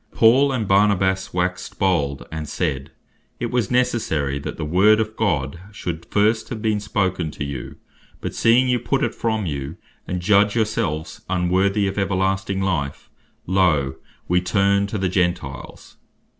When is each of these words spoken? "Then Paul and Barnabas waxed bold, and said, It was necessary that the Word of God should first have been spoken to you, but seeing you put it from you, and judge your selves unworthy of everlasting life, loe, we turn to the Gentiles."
"Then 0.09 0.17
Paul 0.17 0.51
and 0.51 0.67
Barnabas 0.67 1.31
waxed 1.31 1.77
bold, 1.77 2.25
and 2.31 2.49
said, 2.49 2.89
It 3.39 3.51
was 3.51 3.69
necessary 3.69 4.39
that 4.39 4.57
the 4.57 4.65
Word 4.65 4.99
of 4.99 5.15
God 5.15 5.59
should 5.71 6.07
first 6.09 6.49
have 6.49 6.59
been 6.59 6.79
spoken 6.79 7.29
to 7.29 7.43
you, 7.45 7.75
but 8.19 8.33
seeing 8.33 8.67
you 8.67 8.79
put 8.79 9.03
it 9.03 9.13
from 9.13 9.45
you, 9.45 9.77
and 10.07 10.19
judge 10.19 10.55
your 10.55 10.65
selves 10.65 11.21
unworthy 11.29 11.87
of 11.87 11.99
everlasting 11.99 12.63
life, 12.63 13.11
loe, 13.45 13.97
we 14.27 14.41
turn 14.41 14.87
to 14.87 14.97
the 14.97 15.07
Gentiles." 15.07 15.97